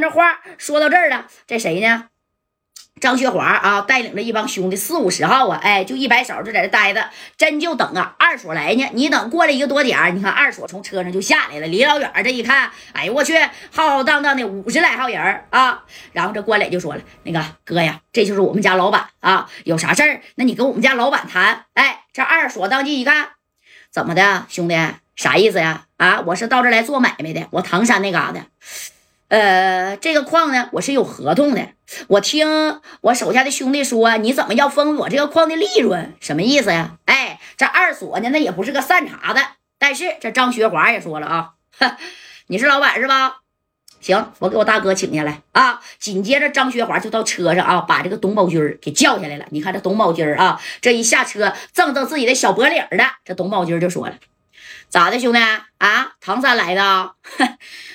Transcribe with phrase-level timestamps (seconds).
[0.00, 2.08] 这话说到这儿了，这谁呢？
[2.98, 8.88] 张学华啊，带领着一帮兄弟四五十号啊，哎，就一摆手就在这待着，真就等啊二所来呢。
[8.94, 13.36] 你等过了一个多点你看二所从车上就下来了，离老远这一看，哎呦我去，
[13.70, 15.84] 浩浩荡荡的五十来号人啊。
[16.14, 23.28] 然后这关磊就说了：“那个哥呀，这就是我们家老板啊，有啥事儿，那你跟我们家老板谈。”哎，这二所当即一看，
[23.90, 24.74] 怎么的，兄弟，
[25.14, 25.84] 啥意思呀？
[25.98, 28.40] 啊，我是到这来做买卖的，我唐山那嘎达。
[29.28, 31.68] 呃，这个矿呢，我是有合同的。
[32.08, 36.14] 我听我手下的兄弟说，你怎么要分我这个矿的利润？
[36.20, 36.98] 什么意思呀？
[37.06, 39.40] 哎，这二锁呢，那也不是个善茬子。
[39.78, 41.50] 但是这张学华也说了啊，
[42.46, 43.38] 你是老板是吧？
[44.00, 45.80] 行，我给我大哥请下来啊。
[45.98, 49.46] 紧接着张学华就到车上啊，把这个董宝军给叫下来了。
[49.50, 54.14] 你看这董宝军啊，这一下车，正正自己的小脖领的，这董宝军就说了。
[54.88, 55.40] 咋的，兄弟
[55.78, 56.12] 啊？
[56.20, 57.14] 唐山来的，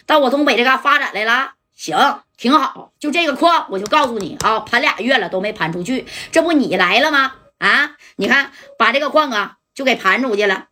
[0.05, 2.93] 到我东北这嘎发展来了，行，挺好。
[2.99, 7.33] 就这个矿，我就告诉你啊，盘俩月了都没盘出去，这不你来了吗？
[7.57, 10.67] 啊，你看把这个矿啊就给盘出去了，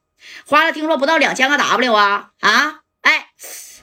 [0.46, 2.82] 花了听说不到两千个 W 啊啊！
[3.02, 3.28] 哎，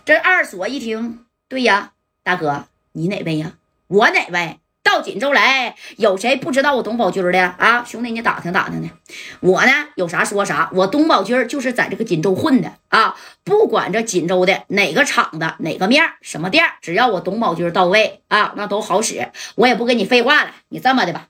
[0.04, 3.52] 这二锁一听，对呀，大哥，你哪位呀？
[3.88, 4.60] 我哪位？
[4.86, 7.84] 到锦州来，有谁不知道我董宝军的啊？
[7.84, 8.88] 兄弟，你打听打听呢。
[9.40, 10.70] 我呢，有啥说啥。
[10.72, 19.32] 我董宝军就是在这个锦州混的啊，不管这锦州的哪个厂子、哪个面、什么店，只要我董宝军到位啊，那都好使。
[19.56, 21.26] 我也不跟你废话了，你这么的吧，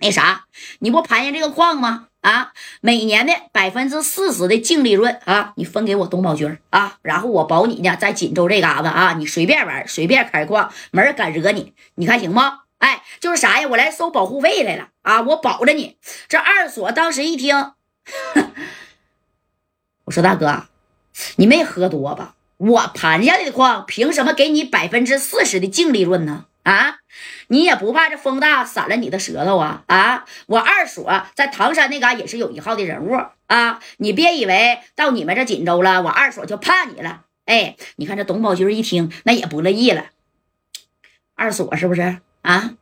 [0.00, 0.44] 那啥，
[0.80, 2.07] 你不盘下这个矿吗？
[2.20, 12.60] 啊，每年的百分之四十的净利润啊，你分给我董宝军啊，然后我保你呢，在锦州这嘎子啊，你随便玩，随便开矿，没人敢惹你，你看行吗？
[12.78, 15.96] 哎，就是啥呀，我来收保护费来了啊，我保着你。
[16.28, 17.72] 这二锁当时一听，
[20.06, 20.66] 我说大哥，
[21.36, 22.34] 你没喝多吧？
[22.56, 26.46] 我盘下来的矿，凭什么给你百分之四十的净利润呢？
[26.68, 26.98] 啊，
[27.46, 29.84] 你也不怕这风大散了你的舌头啊？
[29.86, 33.80] 啊，我二锁在唐山那嘎也是有一号的人物啊！
[33.96, 37.22] 你别以为到你们这锦州了，我二锁就怕你了。
[37.46, 40.08] 哎，你看这董宝军一听，那也不乐意了。
[41.34, 42.74] 二锁是不是啊？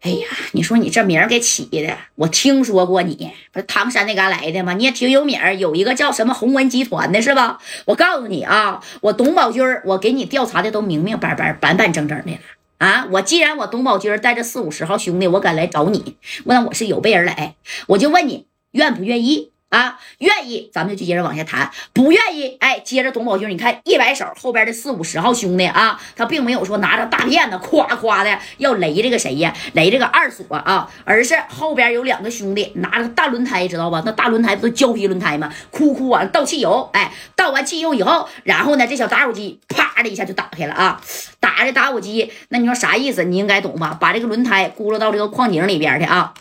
[0.00, 4.72] 哎呀，你说你这名给起的，我听说过你不是唐山那嘎来的吗？
[4.72, 7.60] 你也挺有名，有一个叫什么鸿文集团的是吧？
[7.84, 12.38] 我告诉你啊，我董宝军，我给你调查的都明明白白、板板正正的了。
[12.78, 13.06] 啊！
[13.12, 17.56] 我既然我董宝军带着四五十号兄弟，我敢来找你，那我是有备而来。
[17.88, 19.50] 我就问你，愿不愿意？
[19.70, 34.02] 啊，愿意，咱们就接着往下谈；不愿意，哎，接着董宝军，你看一摆手，后边的四五十号兄弟啊，他并没有说拿着大片子夸夸的要雷这个谁呀，雷这个二锁啊，而是后边有两个兄弟拿着大轮胎，知道吧？
[34.06, 35.52] 那大轮胎不都胶皮轮胎吗？
[35.70, 40.98] 哭哭完倒汽油，哎，倒完汽油以后，然后呢，这小打火机啪的一下就打开了啊，
[41.40, 43.22] 打着打火机，那你说啥意思？
[43.24, 43.98] 你应该懂吧？
[44.00, 46.32] 把这个轮胎轱辘到这个矿井里边去啊。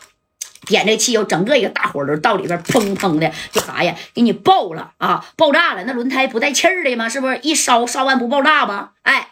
[0.68, 3.96] 点这汽油，整个一个大火轮到里边，砰砰的，就啥呀？
[4.14, 5.26] 给你爆了啊！
[5.36, 5.84] 爆炸了！
[5.86, 7.08] 那轮胎不带气儿的吗？
[7.08, 8.92] 是不是一烧烧完不爆炸吗？
[9.04, 9.30] 哎，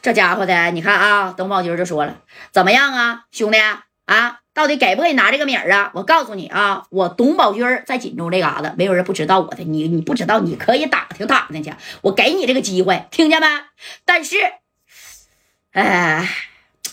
[0.00, 2.16] 这家伙的，你看啊，董宝军就说了，
[2.52, 3.58] 怎么样啊，兄弟
[4.04, 5.90] 啊，到底给不给你拿这个米儿啊？
[5.94, 9.64] 我告诉你啊，我董宝军在锦州这嘎子，没有人不知道我的。
[9.64, 11.72] 你你不知道，你可以打听打听去，
[12.02, 13.46] 我给你这个机会，听见没？
[14.04, 14.36] 但是，
[15.72, 16.28] 哎，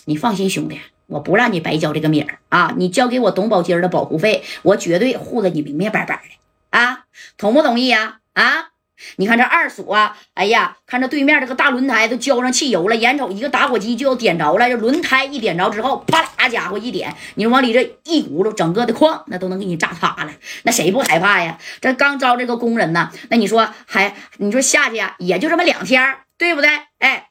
[0.05, 0.81] 你放心，兄弟。
[1.07, 2.73] 我不让你白交这个米儿啊！
[2.77, 7.05] 你交给我董宝金的保护费，我绝对护着你明明白白的啊！
[7.37, 8.19] 同不同意呀？
[8.33, 8.69] 啊！
[9.17, 20.31] 你看这二锁，哎呀，看这对面这个大轮胎都浇上汽油了，眼瞅一个打火机就要点着了，这轮胎一点着之后，啪啦家伙一点，你往里这一轱辘，整个的矿那都能给你炸塌了，
[20.63, 21.57] 那谁不害怕呀？
[21.81, 26.01] 这刚招这个工人呢，那你说还你说下去呀，也就这么两天，
[26.37, 26.69] 对不对？
[26.99, 27.27] 哎。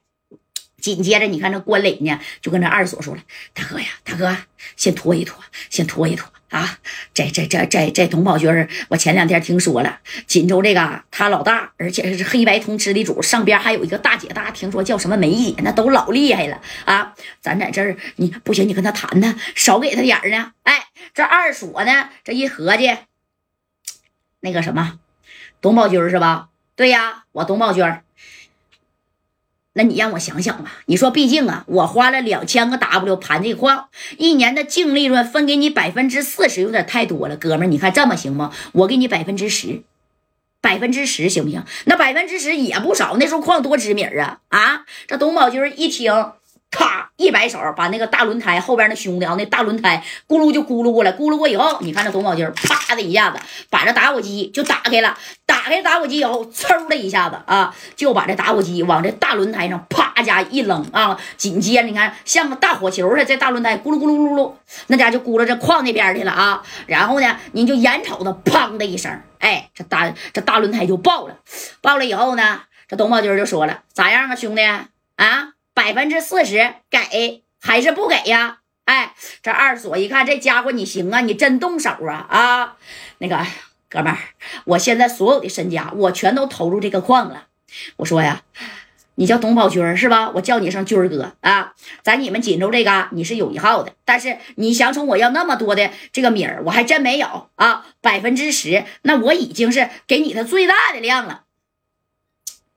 [0.82, 3.22] 紧接着，你看这关磊呢，就跟这二锁说了
[3.54, 4.36] ：“大哥呀，大哥，
[4.76, 6.78] 先拖一拖，先拖一拖啊！
[7.14, 17.14] 这、这、这、这、这董宝军，我前两天听说了，锦州这个他老大，而且是黑白通吃的主，上边还有一个大姐大，听说叫什么梅姐，那都老厉害了啊！
[17.40, 20.52] 咱在这儿，你不行，你跟他谈谈，少给他点儿呢。
[20.64, 22.90] 哎，这二锁呢，这一合计，
[24.40, 24.98] 那个什么，
[25.60, 26.48] 董宝军是吧？
[26.74, 27.84] 对呀，我董宝军。”
[29.74, 30.72] 那你让我想想吧。
[30.86, 33.88] 你说，毕竟啊，我花了两千个 W 盘这矿，
[34.18, 38.52] 一年的净利润分给你百分之四十，有点太多了，哥们儿，你看这么行吗？
[38.72, 39.82] 我给你百分之十，
[40.60, 41.64] 百分之十行不行？
[41.86, 43.16] 那百分之十也不少。
[43.16, 44.84] 那时候矿多知名啊啊！
[45.06, 46.12] 这董宝军一听，
[46.72, 47.10] 咔。
[47.16, 53.38] 一摆手，把那个大轮胎后边那兄弟啊，那大轮胎咕噜就咕噜过来，咕噜过以后，你看这董宝军啪的一下子
[53.70, 55.16] 把这打火机就打开了，
[55.46, 64.52] 打开打火机以后，嗖的一下子啊，就把这打火机往这大轮胎上啪家一扔啊，紧接着你看像个大火球似的，这大轮胎咕噜咕噜咕噜，
[64.88, 66.62] 那家就咕噜这矿那边去了啊。
[66.86, 71.36] 然后呢，你就眼瞅着砰的一声，哎，这大这大轮胎就爆了，
[71.80, 74.88] 爆了以后呢，这董宝军就说了，咋样啊，兄弟啊？
[75.74, 78.58] 百分之四十给还是不给呀？
[78.84, 82.76] 哎，这二锁一看这家伙你行啊，你真动手啊啊！
[83.18, 83.46] 那个
[83.88, 84.18] 哥们儿，
[84.64, 87.46] 我现在所有的身家我全都投入这个矿了。
[87.98, 88.42] 我说呀，
[89.14, 90.30] 你叫董宝军是吧？
[90.34, 91.74] 我叫你一声军哥啊。
[92.02, 97.86] 在你们锦州这嘎你是有一号的，但是你想从我要那么多的这个米儿，我还真没有啊。
[98.00, 101.44] 百分之十，那我已经是给你的最大的量了。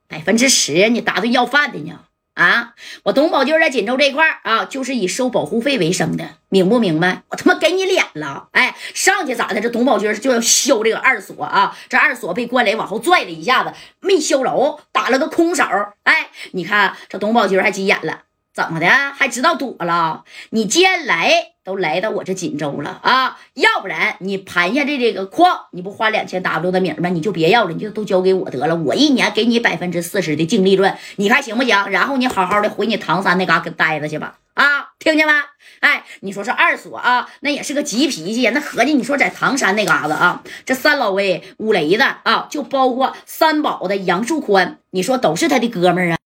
[0.07, 2.01] 百分之十，你打算要饭的呢？
[2.35, 2.73] 啊，
[3.03, 7.23] 我董宝军在锦州这块啊，就是以收保护费为生的，明不明白？
[7.29, 9.61] 我他妈给你脸了，哎，上去咋的？
[9.61, 13.71] 这董宝军就要削这个二锁啊，这二锁被关磊往后拽了一下子，
[14.01, 15.63] 没削着，打了个空手。
[16.03, 18.23] 哎，你看这董宝军还急眼了，
[18.55, 18.87] 怎么的？
[18.87, 20.23] 还知道躲了？
[20.51, 21.51] 你既然来。
[21.65, 23.39] 都来到我这锦州了啊！
[23.55, 27.09] 要不然你盘下的这个矿，你不花两千 W 的米吗？
[27.09, 28.75] 你就别要了，你就都交给我得了。
[28.75, 31.89] 我一年给你百分之四十的净利润，你看行不行？
[31.89, 34.37] 然后你好好的回你唐山那嘎给待着去吧！
[34.53, 35.33] 啊，听见没？
[35.79, 38.51] 哎，你说这二锁啊，那也是个急脾气呀。
[38.53, 46.13] 那合计你说在唐山那嘎子啊，这三老威、五雷子啊，就包括三宝的杨树宽，你说都是他的哥们儿啊。